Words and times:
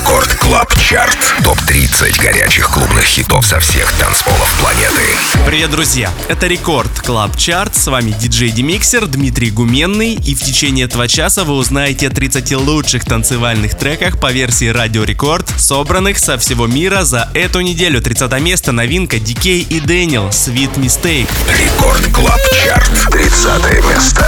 Record 0.00 0.34
Club 0.36 0.74
Chart. 0.78 1.18
Топ-30 1.44 2.22
горячих 2.22 2.70
клубных 2.70 3.04
хитов 3.04 3.46
со 3.46 3.60
всех 3.60 3.92
танцполов 3.92 4.50
планеты. 4.58 5.02
Привет, 5.44 5.70
друзья! 5.70 6.10
Это 6.28 6.46
Record 6.46 6.90
Club 7.00 7.36
Chart. 7.36 7.76
С 7.76 7.86
вами 7.86 8.12
диджей 8.18 8.50
Демиксер 8.50 9.06
Дмитрий 9.06 9.50
Гуменный. 9.50 10.14
И 10.14 10.34
в 10.34 10.40
течение 10.40 10.86
этого 10.86 11.06
часа 11.06 11.44
вы 11.44 11.52
узнаете 11.52 12.08
о 12.08 12.10
30 12.10 12.50
лучших 12.52 13.04
танцевальных 13.04 13.76
треках 13.76 14.18
по 14.18 14.32
версии 14.32 14.68
Радио 14.68 15.04
Рекорд, 15.04 15.46
собранных 15.58 16.18
со 16.18 16.38
всего 16.38 16.66
мира 16.66 17.04
за 17.04 17.28
эту 17.34 17.60
неделю. 17.60 18.00
30 18.00 18.32
место 18.40 18.72
новинка 18.72 19.18
Дикей 19.18 19.60
и 19.60 19.80
Дэниел 19.80 20.28
Sweet 20.28 20.76
Mistake. 20.76 21.28
Record 21.58 22.06
Club 22.14 22.40
Chart. 22.64 22.90
30 23.10 23.84
место. 23.84 24.26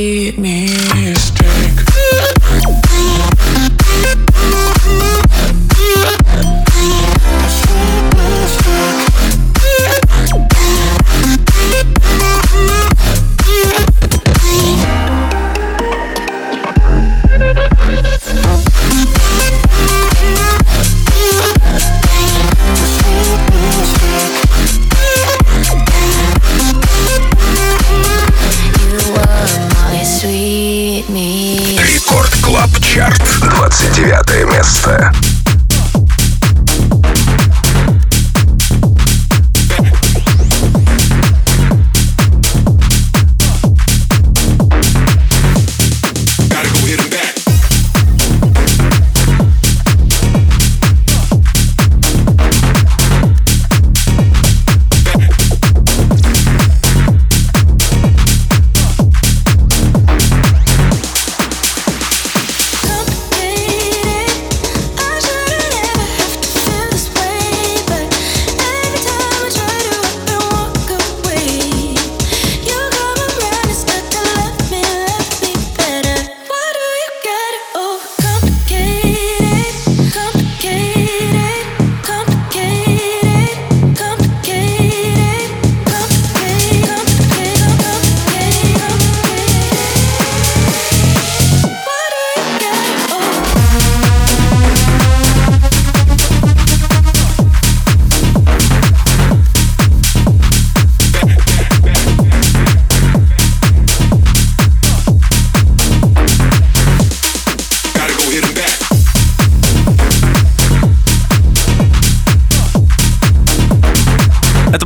me 0.00 0.68
here. 0.94 1.19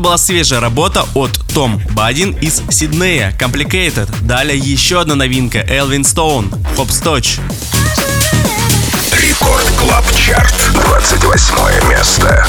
Была 0.04 0.18
свежая 0.18 0.60
работа 0.60 1.06
от 1.14 1.30
Tom 1.54 1.80
Budin 1.92 2.32
из 2.32 2.60
Сиднея, 2.68 3.34
Complicated. 3.38 4.14
Далее 4.20 4.58
еще 4.58 5.00
одна 5.00 5.14
новинка, 5.14 5.60
Элвин 5.60 6.04
Стоун, 6.04 6.52
Hopscotch. 6.76 7.38
Record 9.10 9.64
Club 9.78 10.04
Chart, 10.14 10.54
28 10.74 11.88
место. 11.88 12.46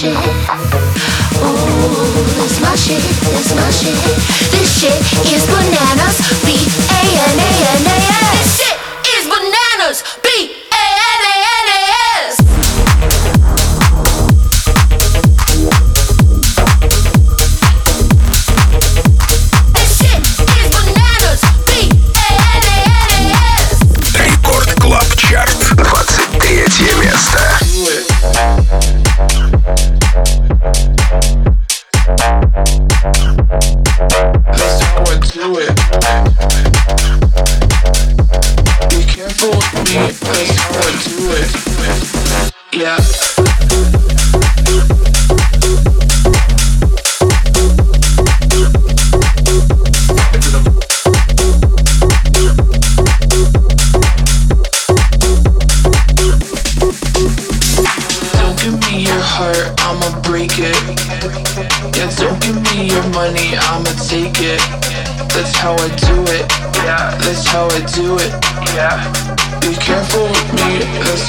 Nation. 0.00 0.67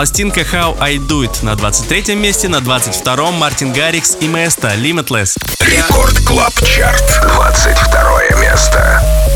Пластинка 0.00 0.40
How 0.40 0.78
I 0.80 0.96
Do 0.96 1.26
It 1.26 1.44
на 1.44 1.54
23 1.56 2.14
месте, 2.14 2.48
на 2.48 2.56
22-м 2.56 3.34
Martin 3.34 3.70
Garrix 3.70 4.16
и 4.18 4.28
Mesto 4.28 4.74
Limitless. 4.74 5.36
Record 5.60 6.18
Club 6.20 6.54
Chart, 6.64 7.20
22 7.22 8.40
место. 8.40 9.29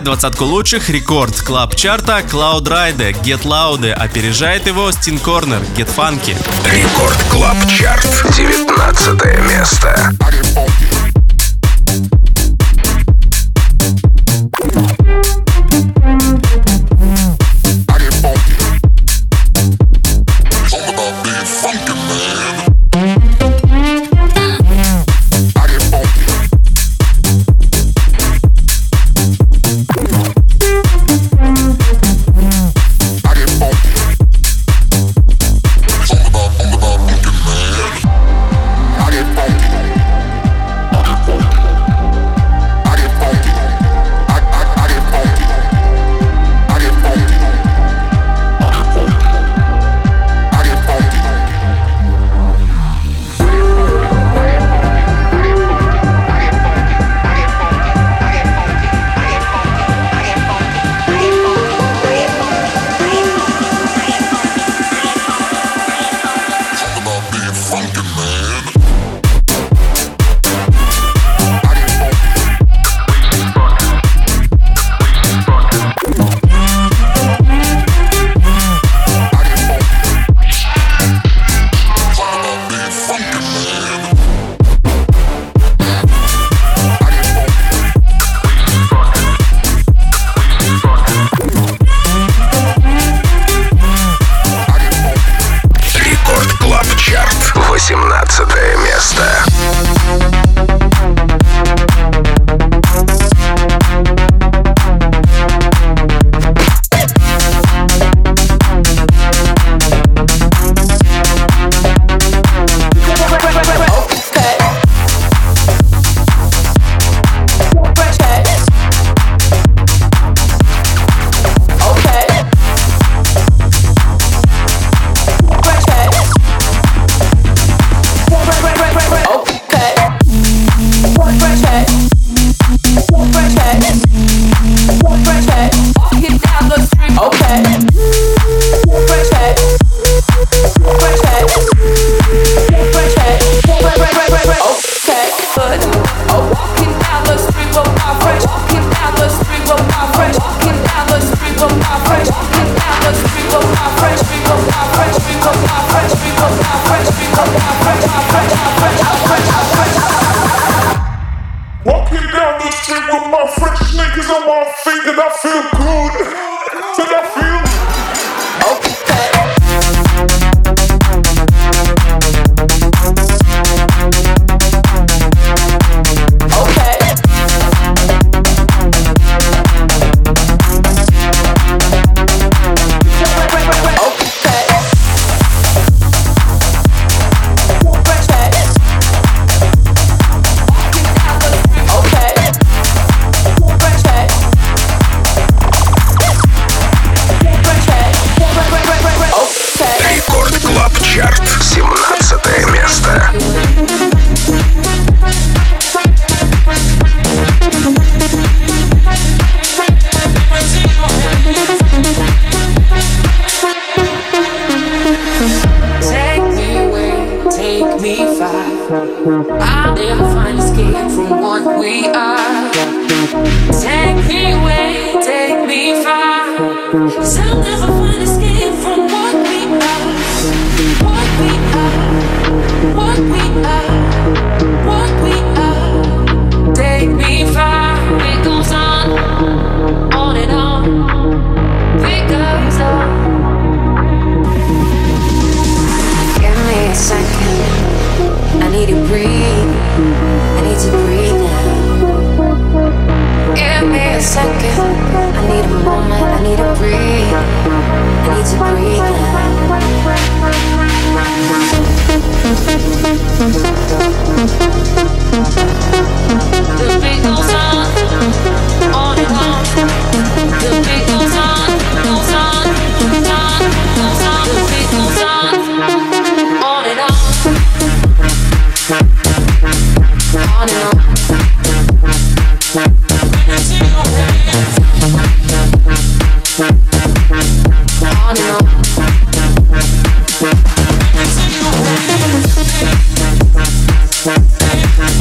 Открывает 0.00 0.04
двадцатку 0.04 0.44
лучших 0.44 0.88
рекорд 0.88 1.40
клаб 1.42 1.74
чарта 1.74 2.20
Cloud 2.20 2.64
Ride 2.64 3.22
Get 3.22 3.42
Loud. 3.42 3.90
Опережает 3.92 4.66
его 4.66 4.90
Стин 4.92 5.18
Корнер 5.18 5.60
Get 5.76 5.88
Funky. 5.94 6.34
Рекорд 6.64 7.18
Клаб 7.30 7.56
Чарт. 7.68 8.06
19 8.34 9.24
место. 9.48 10.12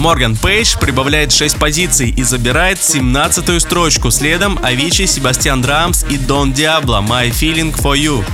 Morgan 0.09 0.35
Page 0.35 0.75
прибавляет 0.79 1.31
6 1.31 1.59
позиций 1.59 2.09
и 2.09 2.23
забирает 2.23 2.79
17-ю 2.79 3.59
строчку. 3.59 4.09
Следом 4.09 4.57
Avicii, 4.63 5.05
Sebastien 5.05 5.61
Drums 5.61 6.03
и 6.09 6.17
Don 6.17 6.51
Diablo 6.51 7.05
«My 7.07 7.29
Feelings 7.29 7.71
For 7.79 7.95
You». 7.95 8.25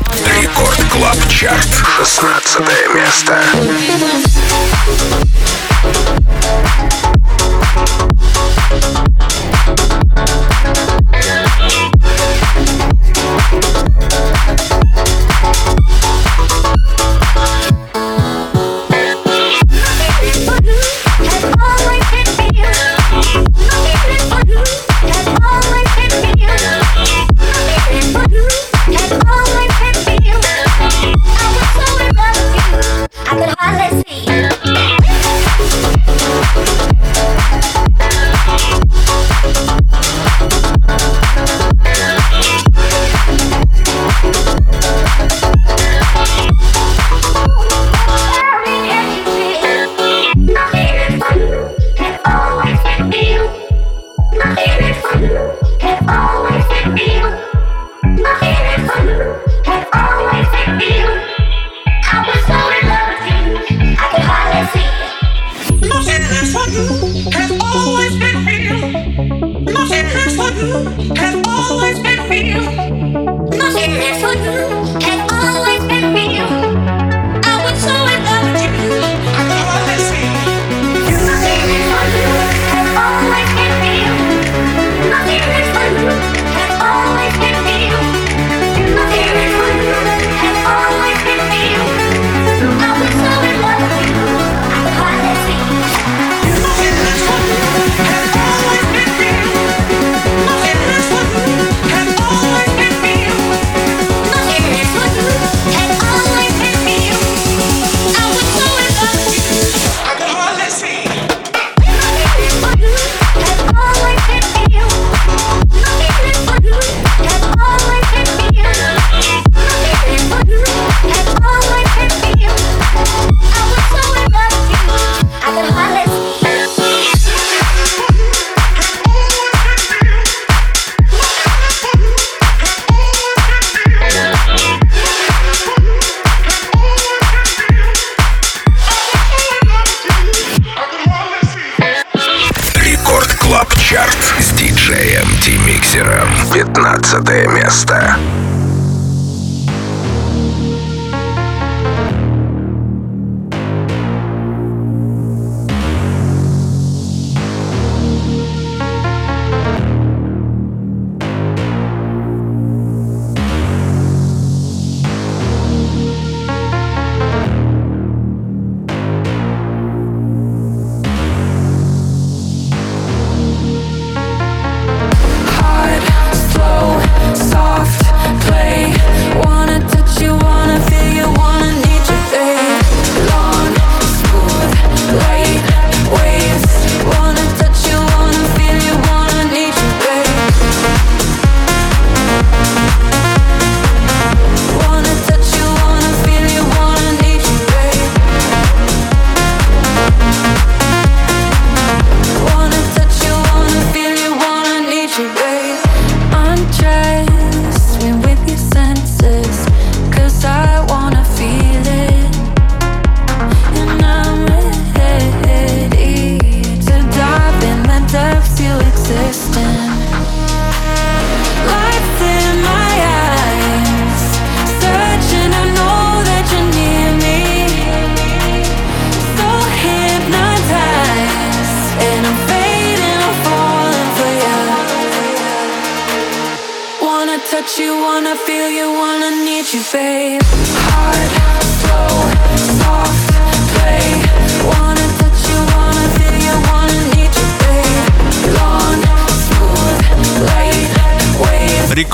Record 0.41 0.81
Club 0.89 1.17
Chart, 1.27 1.67
16 1.97 2.61
место. 2.95 3.43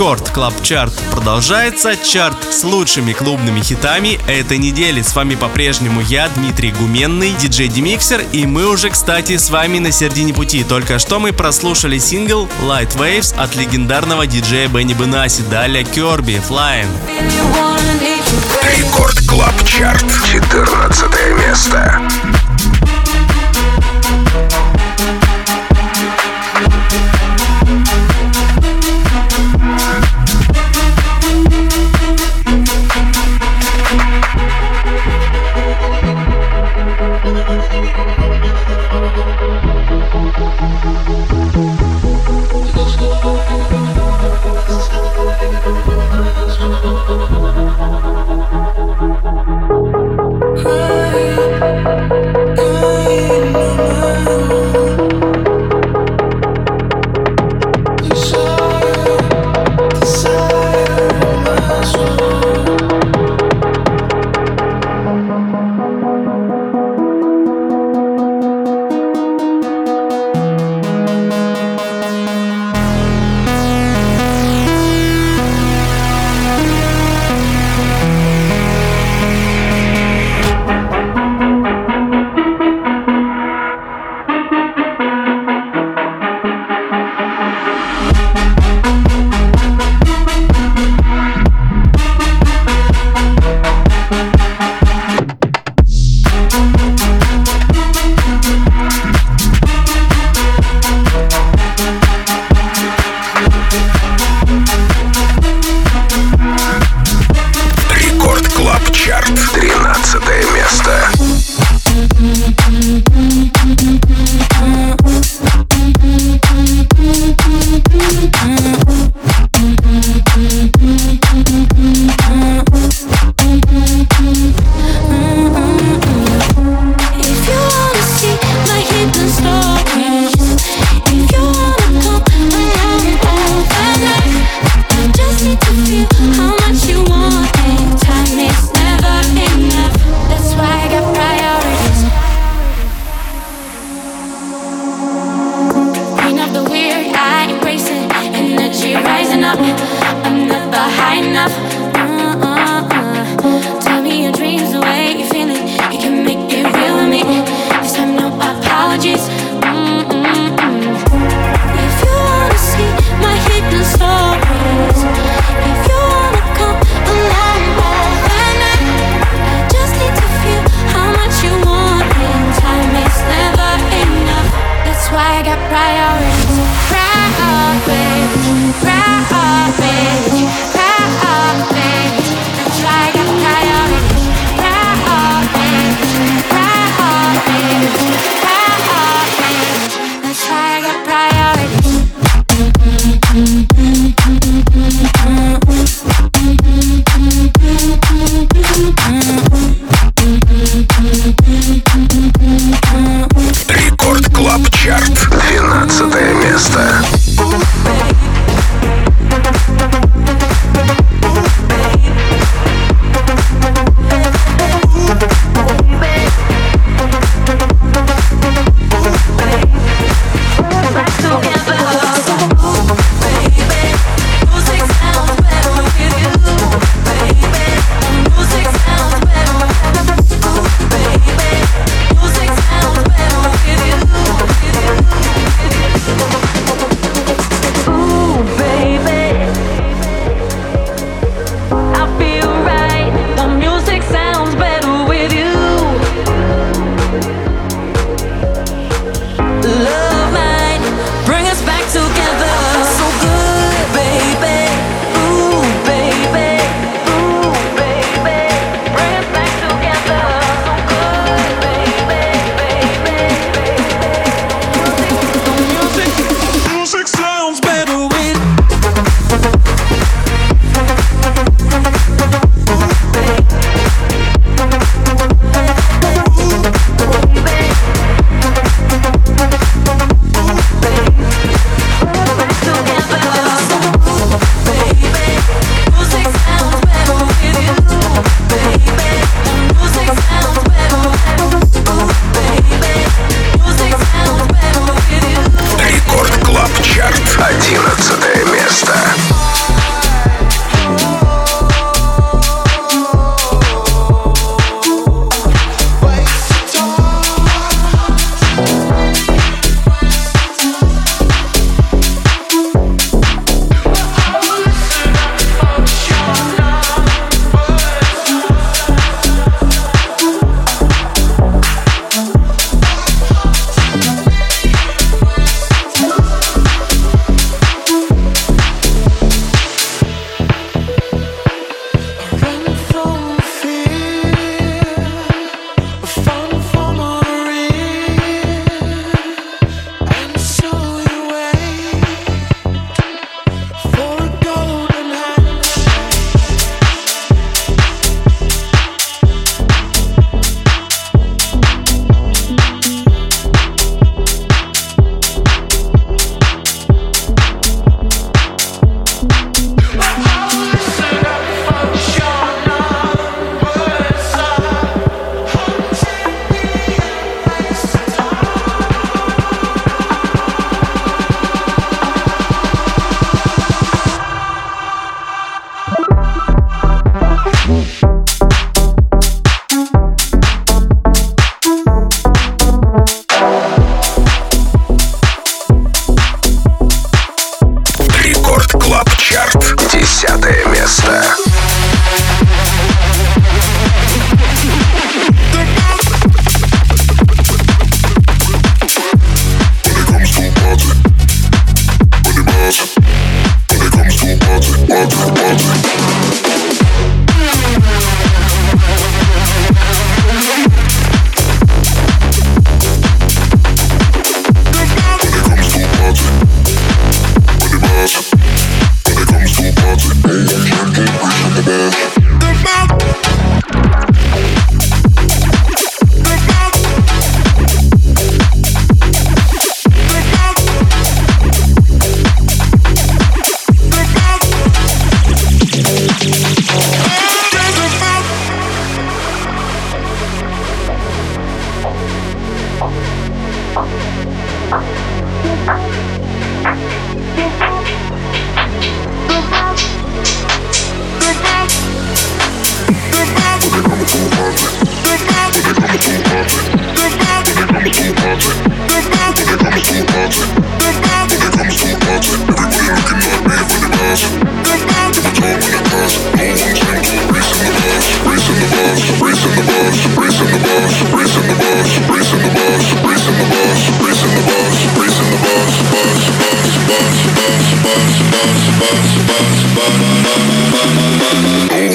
Record 0.02 0.32
Club 0.32 0.64
Chart 0.64 0.94
продолжается. 1.12 1.96
Чарт 1.96 2.52
с 2.52 2.64
лучшими 2.64 3.14
клубными 3.14 3.62
хитами 3.62 4.20
этой 4.28 4.58
недели. 4.58 5.04
С 5.04 5.16
вами 5.16 5.36
по-прежнему 5.36 6.02
я, 6.02 6.28
Дмитрий 6.30 6.72
Гуменный, 6.72 7.34
диджей 7.34 7.68
Demixer, 7.68 8.24
и 8.32 8.48
мы 8.48 8.66
уже, 8.66 8.90
кстати, 8.90 9.38
с 9.38 9.52
вами 9.52 9.78
на 9.78 9.92
середине 9.92 10.34
пути. 10.34 10.64
Только 10.64 10.98
что 10.98 11.20
мы 11.20 11.34
прослушали 11.34 12.00
сингл 12.00 12.50
Light 12.64 12.98
Waves 12.98 13.36
от 13.38 13.56
легендарного 13.56 14.26
диджея 14.26 14.68
Benny 14.70 14.96
Benassi, 14.96 15.44
далее 15.52 15.84
Керби, 15.84 16.42
Flying. 16.50 16.90
Record 18.76 19.20
Club 19.30 19.54
Chart, 19.68 20.04
14 20.26 21.38
место. 21.38 22.51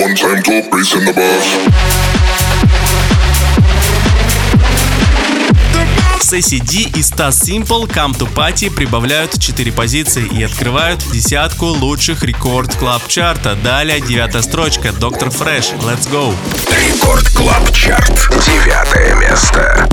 One 0.07 0.15
time 0.15 0.43
to 0.43 0.69
race 0.77 0.95
in 0.95 1.05
the 1.05 1.13
bus. 1.13 2.06
Сесси 6.27 6.59
Ди 6.59 6.91
и 6.97 7.03
Стас 7.05 7.49
Simple 7.49 7.87
Come 7.87 8.13
to 8.19 8.29
Party 8.35 8.69
прибавляют 8.69 9.39
4 9.39 9.71
позиции 9.71 10.27
и 10.27 10.43
открывают 10.43 11.01
десятку 11.13 11.67
лучших 11.67 12.25
рекорд 12.25 12.75
клаб 12.75 13.07
чарта. 13.07 13.55
Далее 13.55 14.01
девятая 14.01 14.43
строчка 14.43 14.93
Доктор 14.93 15.31
Фрэш. 15.31 15.67
Let's 15.83 16.11
go. 16.11 16.35
Рекорд 16.69 17.29
Клаб 17.29 17.73
Чарт. 17.73 18.29
Девятое 18.45 19.15
место. 19.15 19.89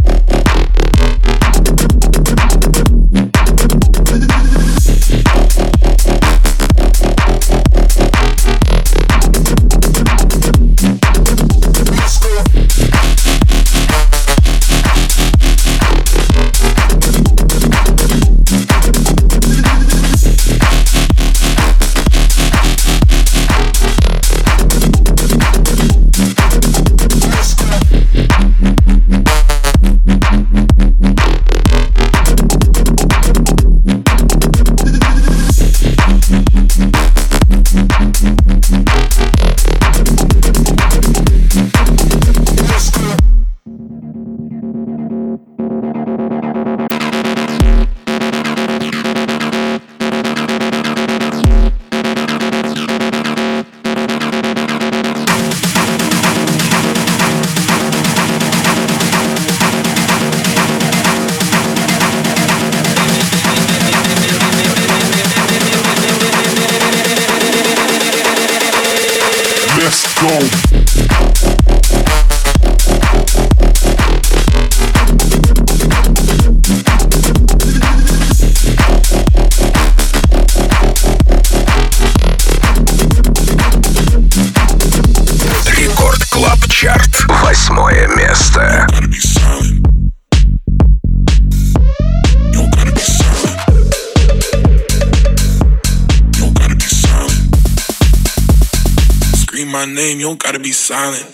Gotta 100.53 100.63
be 100.63 100.71
silent. 100.71 101.32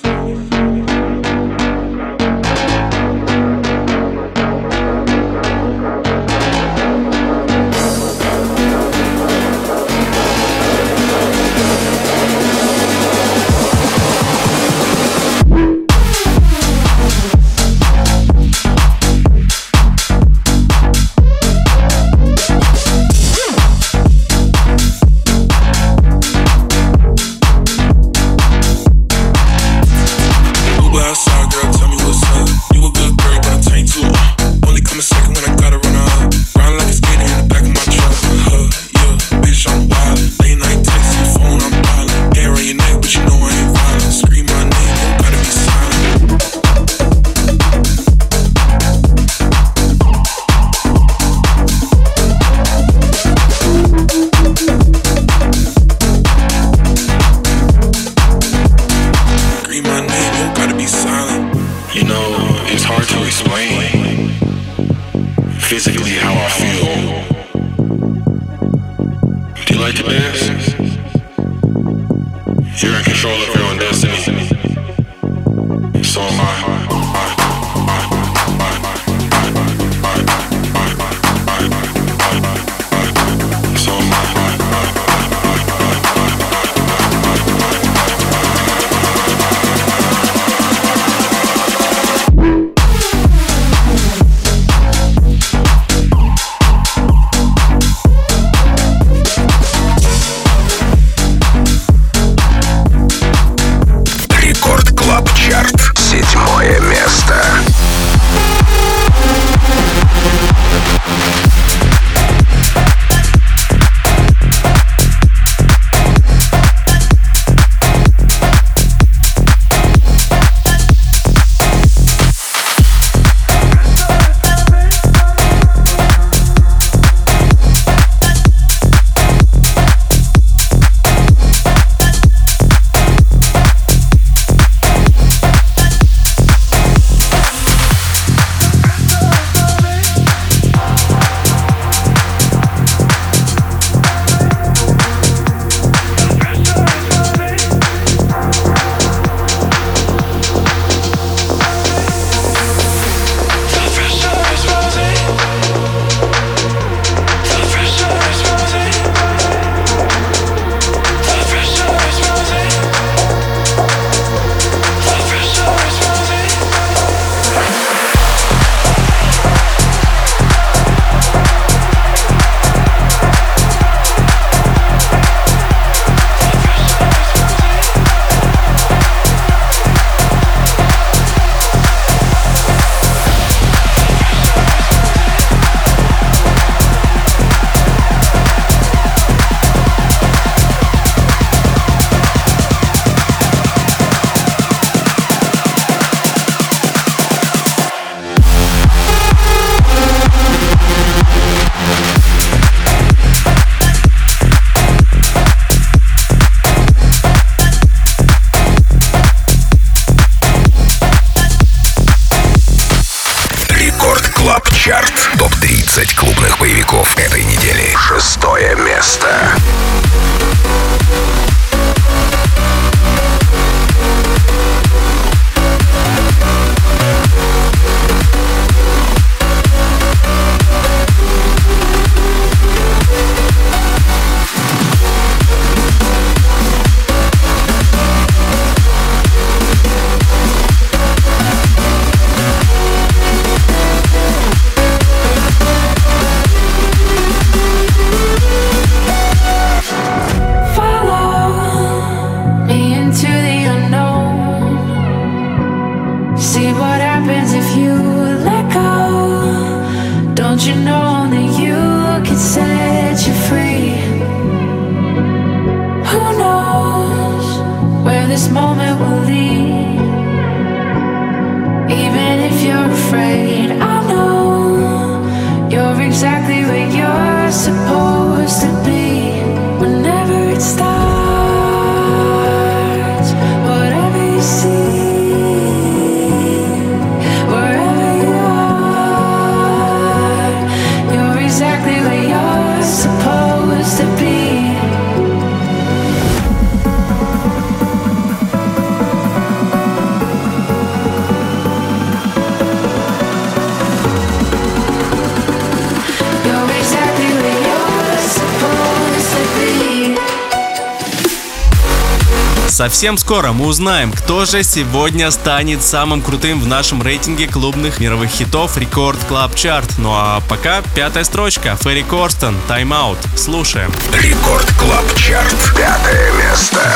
Совсем 313.00 313.18
скоро 313.18 313.54
мы 313.54 313.68
узнаем, 313.68 314.12
кто 314.12 314.44
же 314.44 314.62
сегодня 314.62 315.32
станет 315.32 315.82
самым 315.82 316.22
крутым 316.22 316.60
в 316.60 316.68
нашем 316.68 317.02
рейтинге 317.02 317.48
клубных 317.48 318.02
мировых 318.02 318.30
хитов 318.30 318.76
Record 318.76 319.18
Club 319.24 319.56
Chart. 319.56 319.98
Ну 320.00 320.12
а 320.14 320.42
пока 320.50 320.82
пятая 320.96 321.24
строчка. 321.24 321.78
Ferry 321.82 322.04
Corsten, 322.04 322.58
Time 322.68 322.90
Out. 322.90 323.38
Слушаем. 323.38 323.90
Рекорд 324.12 324.70
Клаб 324.78 325.06
Чарт. 325.16 325.56
Пятое 325.78 326.34
место. 326.34 326.92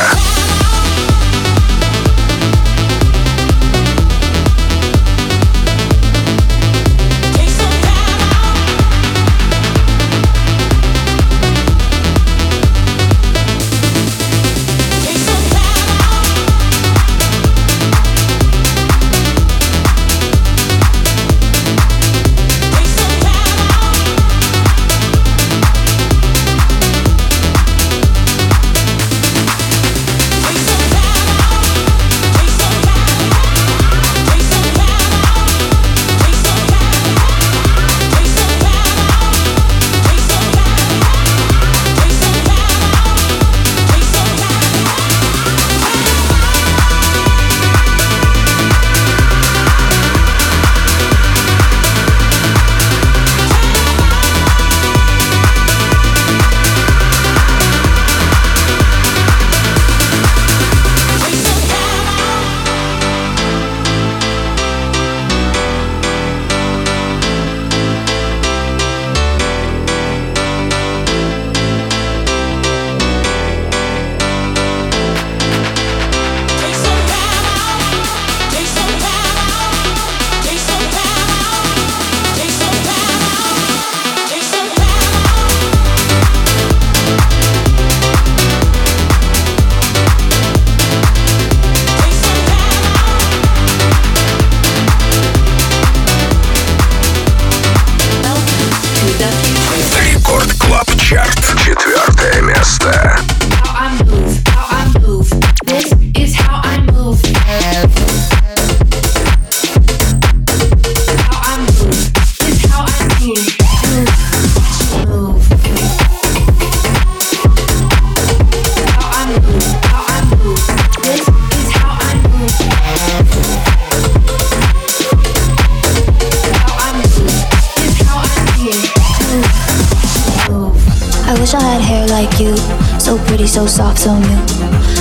so 134.04 134.20
new. 134.20 134.44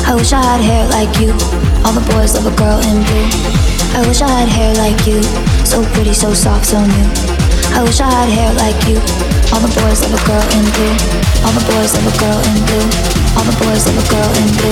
I 0.07 0.15
wish 0.15 0.31
I 0.31 0.39
had 0.39 0.63
hair 0.63 0.87
like 0.87 1.11
you. 1.19 1.35
All 1.83 1.91
the 1.91 2.07
boys 2.15 2.39
love 2.39 2.47
a 2.47 2.55
girl 2.55 2.79
in 2.87 3.03
blue. 3.03 3.27
I 3.99 4.07
wish 4.07 4.23
I 4.23 4.31
had 4.31 4.47
hair 4.47 4.71
like 4.79 5.03
you. 5.11 5.19
So 5.67 5.83
pretty, 5.91 6.15
so 6.15 6.31
soft, 6.31 6.71
so 6.71 6.79
new. 6.79 7.09
I 7.75 7.83
wish 7.83 7.99
I 7.99 8.07
had 8.07 8.31
hair 8.31 8.55
like 8.55 8.79
you. 8.87 9.03
All 9.51 9.59
the 9.59 9.75
boys 9.75 10.07
love 10.07 10.15
a 10.15 10.23
girl 10.23 10.47
in 10.55 10.63
blue. 10.71 10.95
All 11.43 11.51
the 11.51 11.67
boys 11.67 11.91
love 11.99 12.07
a 12.07 12.15
girl 12.15 12.39
in 12.47 12.63
blue. 12.63 12.87
All 13.35 13.43
the 13.43 13.51
boys 13.59 13.83
love 13.91 13.99
a 13.99 14.07
girl 14.07 14.31
in 14.39 14.47
blue. 14.55 14.71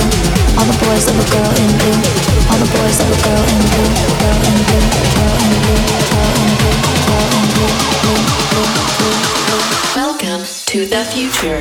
All 0.55 0.63
the 0.63 0.79
boys 0.79 1.03
love 1.11 1.19
a 1.19 1.27
girl 1.27 1.51
in 1.51 1.67
blue. 1.75 1.99
All 2.47 2.55
the 2.55 2.71
boys 2.71 2.95
love 3.03 3.11
a 3.11 3.19
girl 3.27 3.43
in 3.51 3.61
blue. 3.67 3.91
Girl 4.15 4.39
in 4.47 4.63
blue. 4.63 4.79
Girl 5.11 5.35
in 5.43 5.59
blue. 5.59 5.75
Girl 6.07 6.39
in 6.39 6.55
blue. 6.55 6.79
Girl 7.03 7.35
in 7.35 7.51
blue. 7.51 7.67
Blue. 7.99 8.15
Blue. 8.47 8.79
Blue. 9.43 9.59
Welcome 9.99 10.47
to 10.71 10.87
the 10.87 11.03
future. 11.11 11.59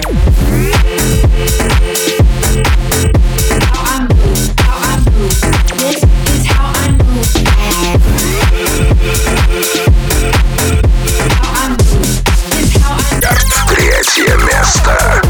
Третье 13.69 14.37
место. 14.37 15.30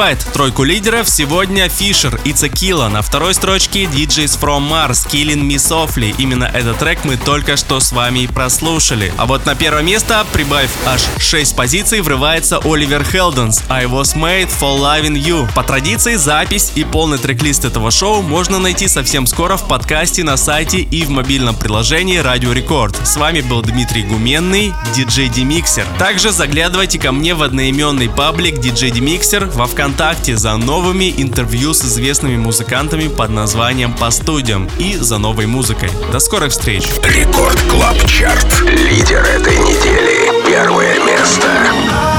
Открывает 0.00 0.29
тройку 0.30 0.64
лидеров 0.64 1.08
сегодня 1.08 1.68
Фишер 1.68 2.20
и 2.24 2.32
Цекила. 2.32 2.88
На 2.88 3.02
второй 3.02 3.34
строчке 3.34 3.84
DJs 3.84 4.38
from 4.40 4.70
Mars, 4.70 5.06
Killing 5.10 5.46
Me 5.46 5.56
Softly. 5.56 6.14
Именно 6.18 6.44
этот 6.44 6.78
трек 6.78 7.04
мы 7.04 7.16
только 7.16 7.56
что 7.56 7.80
с 7.80 7.92
вами 7.92 8.26
прослушали. 8.26 9.12
А 9.16 9.26
вот 9.26 9.44
на 9.46 9.54
первое 9.54 9.82
место, 9.82 10.24
прибавив 10.32 10.70
аж 10.86 11.02
6 11.18 11.56
позиций, 11.56 12.00
врывается 12.00 12.58
Оливер 12.64 13.04
Хелденс 13.04 13.62
I 13.68 13.86
Was 13.86 14.16
Made 14.16 14.50
for 14.60 14.78
Loving 14.78 15.20
You. 15.20 15.52
По 15.54 15.64
традиции, 15.64 16.14
запись 16.14 16.72
и 16.76 16.84
полный 16.84 17.18
трек-лист 17.18 17.64
этого 17.64 17.90
шоу 17.90 18.22
можно 18.22 18.58
найти 18.58 18.88
совсем 18.88 19.26
скоро 19.26 19.56
в 19.56 19.66
подкасте 19.66 20.22
на 20.22 20.36
сайте 20.36 20.78
и 20.78 21.02
в 21.02 21.10
мобильном 21.10 21.56
приложении 21.56 22.18
Радио 22.18 22.52
Рекорд. 22.52 22.96
С 23.04 23.16
вами 23.16 23.40
был 23.40 23.62
Дмитрий 23.62 24.04
Гуменный, 24.04 24.72
DJ 24.94 25.28
Demixer. 25.28 25.84
Также 25.98 26.30
заглядывайте 26.30 26.98
ко 26.98 27.12
мне 27.12 27.34
в 27.34 27.42
одноименный 27.42 28.08
паблик 28.08 28.54
DJ 28.54 28.92
Demixer 28.92 29.50
во 29.50 29.66
ВКонтакте 29.66 30.19
за 30.28 30.56
новыми 30.56 31.12
интервью 31.16 31.72
с 31.72 31.84
известными 31.84 32.36
музыкантами 32.36 33.08
под 33.08 33.30
названием 33.30 33.92
«По 33.94 34.10
студиям» 34.10 34.68
и 34.78 34.96
за 34.96 35.18
новой 35.18 35.46
музыкой. 35.46 35.90
До 36.12 36.20
скорых 36.20 36.52
встреч! 36.52 36.88
Record 37.02 37.60
Club 37.62 37.96
Chart. 38.06 38.62
Лидер 38.62 39.22
этой 39.22 39.56
недели. 39.56 40.46
Первое 40.46 40.98
место. 41.04 42.09